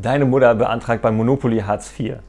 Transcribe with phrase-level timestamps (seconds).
[0.00, 2.20] Deine Mutter beantragt bei Monopoly Hartz IV.